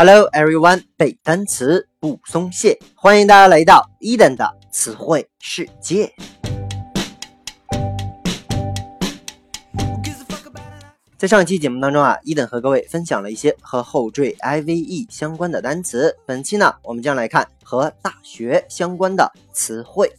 [0.00, 6.14] Hello everyone，背单词不松懈，欢迎大家来到 Eden 的词汇世界。
[11.16, 16.16] 在上一期节目当中啊，伊登和各位分享了一些和后缀 I V E 相关的单词。
[16.24, 20.12] 本期呢，我们将来看和大学相关的词汇。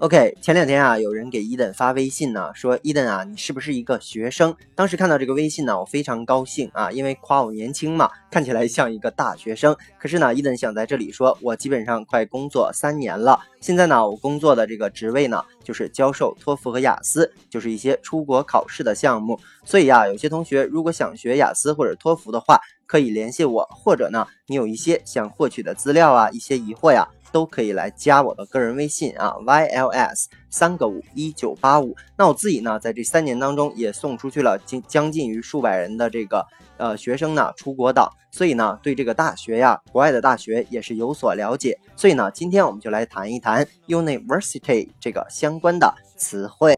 [0.00, 4.56] OK，前两天啊，有人给伊登发微信呢，说伊登啊，你是不是一个学生？
[4.74, 9.76] 当时看到这个微信呢，我非常高兴啊，因为夸我年轻嘛，看起来像一个大学生。
[9.98, 19.38] 可是呢，伊登想在这里说，我基本上快工作三年了，现在呢，我工作的这个职位呢，就是教授托福和雅思，就是一些出国考试的项目。
[19.66, 27.06] 所以啊，有些同学如果想学雅思或者托福的话，可以联系我，或者呢，你有一些想获取的资料啊，一些疑惑呀。
[27.32, 31.96] 都可以来加我的个人微信啊，yls 三个五一九八五。
[32.16, 36.46] 那我自己呢，在这三年当中也送出去了近将近于数百人的这个
[36.76, 41.78] 呃学生呢出国岛，所以呢对这个大学呀，国外的大学也是有所了解。
[41.96, 46.74] 所以呢，今天我们就来谈一谈 university 这个相关的词汇。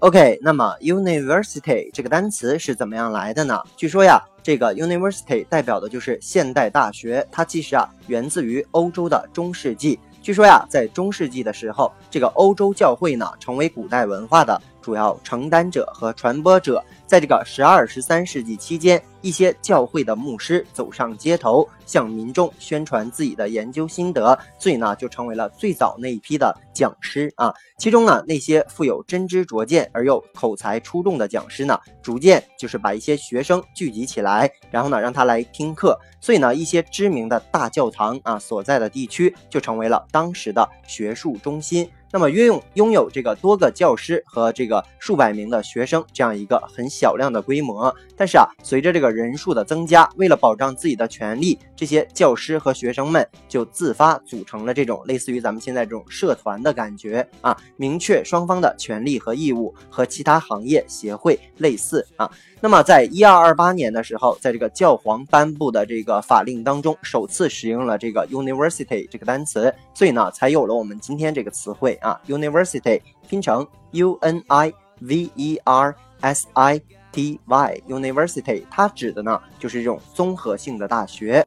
[0.00, 3.62] OK，那么 university 这个单词是怎么样来的呢？
[3.76, 9.98] 据说呀，这个 university 代表的就是现代大学，它其实啊源自于欧洲的中世纪。
[10.20, 16.84] 据说呀，在中世纪的时候，这个欧洲教会呢成为古代文化的主要承担者和传播者。
[17.06, 27.52] 在这个十二、十三世纪期间，一些教会的牧师走上街头，向民众宣传自己的研究心得，所以呢，就成为了最早那一批的讲师啊。
[27.76, 35.98] 其中呢，那些富有真知灼见而又口才出众的讲师呢，逐渐就是把一些学生聚集起来，然后呢，让他来听课。
[36.18, 41.90] 所以呢，一些知名的大教堂啊所在的地区，就成为了当时的学术中心。
[42.12, 62.30] 那么，约用拥有这个多个教师和这个数百名的学生这样一个很小量的规模，但是啊，随着这个人数的增加，为了保障自己的权利，这些教师和学生们就自发组成了这种类似于咱们现在这种社团的感觉啊，明确双方的权利和义务，和其他行业协会类似啊。
[62.60, 81.45] 那么，在一二二八年的时候，在这个教皇颁布的这个法令当中，首次使用了这个 university 这个单词，所以呢，才有了我们今天这个词汇啊，university 拼成 u n i v e r s i t y，university 它指的呢就是这种综合性的大学。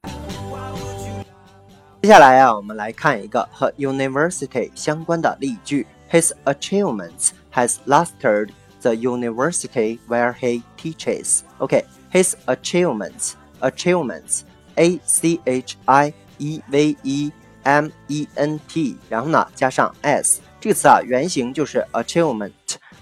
[2.03, 8.51] 接下来啊，我们来看一个和 university 相关的例句：His achievements has lasted.
[8.83, 11.45] the university where he teaches.
[11.61, 14.45] Okay, his achievements, achievements,
[14.77, 17.31] A C H I E V E
[17.66, 22.54] M E N T，然后呢加上 s 这个词啊，原型就是 achievement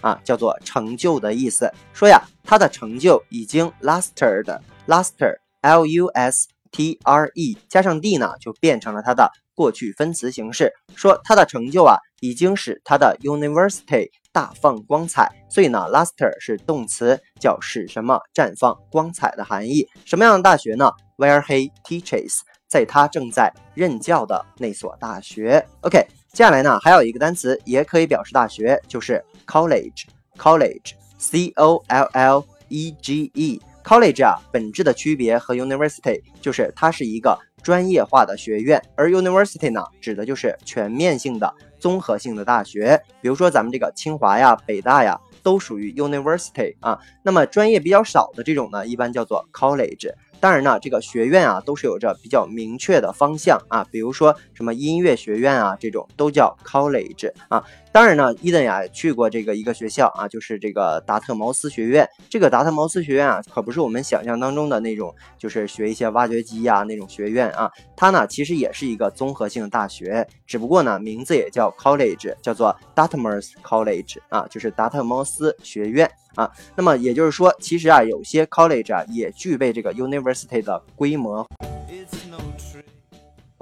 [0.01, 1.71] 啊，叫做成就的意思。
[1.93, 10.73] 说呀，他的成就已经 lasted，lasted L U S T R E 加上 d 呢，就变成了它的过去分词形式。
[10.95, 19.87] 说他的成就啊，已经使他的 university 大放光彩，所以呢，luster 是动词，叫使什么绽放光彩的含义。
[20.03, 22.39] 什么样的大学呢？Where he teaches，
[22.73, 25.63] 在他正在任教的那所大学。
[25.81, 33.61] OK，接下来呢，还有一个单词也可以表示大学，就是 college，college，c o l l e g e。
[33.83, 41.53] college 啊，本质的区别和 university 就是它是一个专业化的学院，而 university 呢，指的就是全面性的。
[41.79, 46.97] 综合性的大学，比如说咱们这个清华呀、北大呀，都属于 university 啊。
[47.21, 50.09] 那么专业比较少的这种呢，一般叫做 college。
[50.43, 57.63] 当然呢，这个学院啊，都是有着比较明确的方向啊，比如说什么音乐学院啊，这种都叫 college 啊。
[57.93, 62.05] 当然呢，伊登呀去过这个一个学校啊，就是这个达特茅斯学院。
[62.29, 67.71] 这个达特茅斯学院啊，可不是我们想象当中的那种，就是学一些挖掘机呀那种学院啊。
[67.95, 76.11] 它呢，其实也是一个综合性大学，只不过呢，名字也叫 college，叫做 Dartmouth College 啊，就是达特茅斯学院。
[76.35, 81.47] 啊，那么也就是说，其实啊，有些 college 啊也具备这个 university 的规模。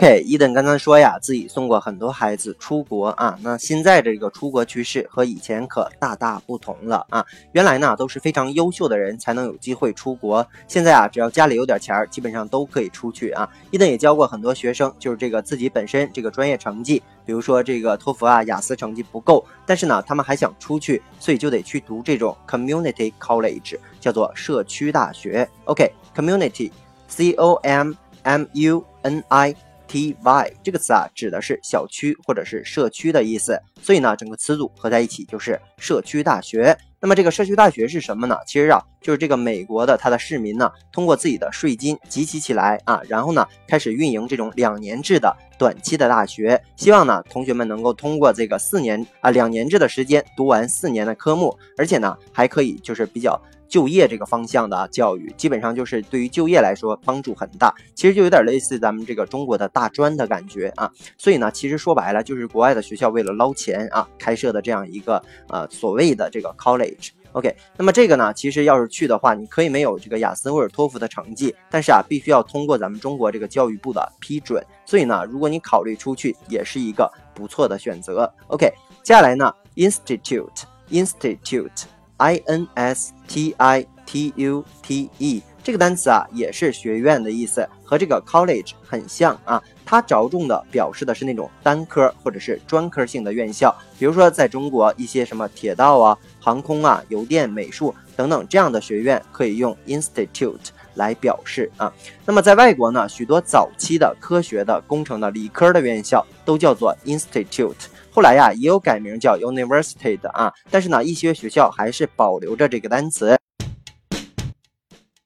[0.01, 3.38] OK，伊登刚刚说呀，自己送过很多孩子出国啊。
[3.44, 7.24] 那现在这个出国趋势和以前可大大不同了啊。
[7.51, 13.48] 原来呢都是非常优秀的人才能有机会出国，现在啊只要家里有点钱儿，基本上都可以出去啊。
[13.69, 25.47] 伊登也教过很多学生，就是这个自己本身这个专业成绩，比如说这个托福啊、雅思成绩不够，但是呢他们还想出去，所以就得去读这种 community college，叫做社区大学。
[25.65, 27.94] OK，community，C O M
[28.24, 29.56] M U N I。
[29.92, 36.78] T Y 这个词啊，指的是小区或者是社区的意思，所以呢，整个词组合在一起就是社区大学。
[37.02, 38.38] 那么这个社区大学是什么呢？
[38.48, 53.38] 其实啊，就是这个美国的它的市民呢，通过自己的税金集齐起来啊，然后呢开始运营这种两年制的短期的大学，希望呢同学们能够通过这个四年啊两年制的时间读完四年的科目，而且呢还可以就是比较。
[53.71, 57.73] 就业这个方向的教育，基本上就是对于就业来说帮助很大。
[57.95, 60.91] 其实就有点类似咱们这个中国的大专的感觉啊。
[61.18, 67.12] 所以呢，其实说白了就是国外的学校为了捞钱啊开设的这样一个呃所谓的这个 college。
[67.31, 74.62] OK，那么这个呢，其实要是去的话，你可以没有这个雅思或者托福的成绩，但是啊，必须要通过咱们中国这个教育部的批准。
[74.85, 78.29] 所以呢，如果你考虑出去，也是一个不错的选择。
[78.47, 78.69] OK，
[79.01, 82.00] 接下来呢，institute，institute。
[82.21, 89.62] I n s t i t u t e 这个单词啊，也是学院的意思，和这个 college 很像啊。
[89.85, 101.91] 它着重的表示的是那种单科或者是专科性的院校，比如说在中国一些什么铁道啊、航空啊、邮电、美术等等这样的学院，可以用 institute 来表示啊。
[102.25, 107.88] 那么在外国呢，许多早期的科学的、工程的、理科的院校都叫做 institute。
[108.13, 113.38] 后来呀，也有改名叫 university 的啊，但是呢，一些学校还是保留着这个单词。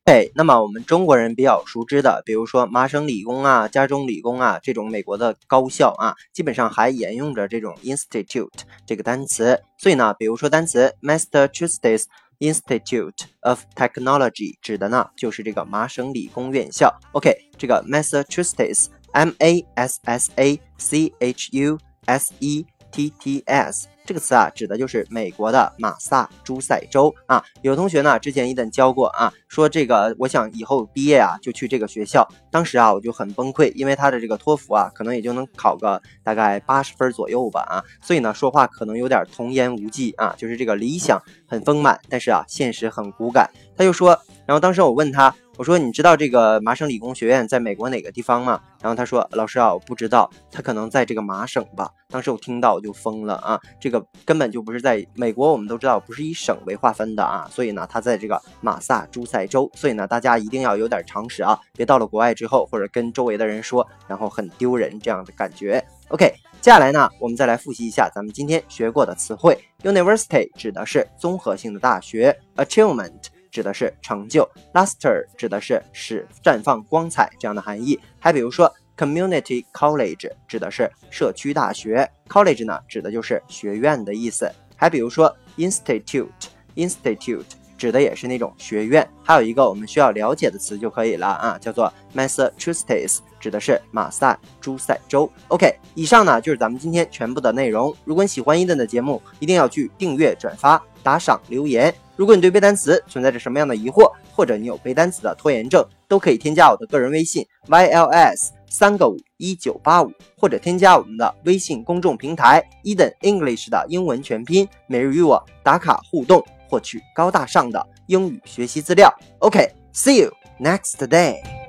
[0.06, 8.52] 对，那么我们中国人比较熟知的，比如说麻省理工啊、加州理工啊这种美国的高校啊，基本上还沿用着这种 institute
[8.86, 9.60] 这个单词。
[9.80, 12.04] 所以呢，比如说单词 Massachusetts
[12.38, 16.96] Institute of Technology 指的呢就是这个麻省理工院校。
[17.14, 22.68] OK，这个 Massachusetts，M A S S A C H U S E。
[22.96, 27.44] T T S 这个词啊，指的就是美国的马萨诸塞州啊。
[27.62, 32.26] 有同学呢，之前一旦教过啊，说这个我想以后毕业啊，就去这个学校。
[32.50, 37.84] 当时啊，我就很崩溃，因为他的这个托福啊，可能也就能考个大概八十分左右吧啊。
[38.02, 43.50] 所以呢，说话可能有点童言无忌啊，就是这个理想很丰满，但是啊，现实很骨感。
[43.76, 45.36] 他就说，然后当时我问他。
[45.58, 48.60] 我说你知道这个麻省理工学院在美国哪个地方吗？
[48.82, 51.90] 然后他说老师啊，我不知道，他可能在这个麻省吧。
[52.10, 65.82] 当时我听到我就疯了啊，这个根本就不是在美国，我们都知道不是以省为划分的啊，所以呢，他在这个马萨诸塞州，所以呢，大家一定要有点常识啊，别到了国外之后或者跟周围的人说，然后很丢人这样的感觉。
[66.10, 73.35] OK，接下来呢，我们再来复习一下咱们今天学过的词汇，University 指的是综合性的大学，Achievement。
[73.56, 77.98] 指的是成就，luster 指的是使绽放光彩这样的含义。
[78.20, 84.52] 还比如说，community college 指的是社区大学，college 呢指的就是学院的意思。
[84.76, 87.46] 还比如说，institute，institute
[87.78, 89.08] 指的也是那种学院。
[89.24, 95.32] 还有一个我们需要了解的词就可以了啊，叫做 Massachusetts，指的是马萨诸塞州。
[95.48, 97.96] OK，以上呢就是咱们今天全部的内容。
[98.04, 101.94] 如果你喜欢伊顿的节目，一定要去订阅、转发、打赏、留言。
[102.16, 119.14] 如果你对背单词存在着什么样的疑惑，或者你有背单词的拖延症，都可以添加我的个人微信 yls 三个五一九八五，或者添加我们的微信公众平台 Eden English 的英文全拼，每日与我打卡互动，获取高大上的英语学习资料。
[119.40, 121.65] OK，see you next day。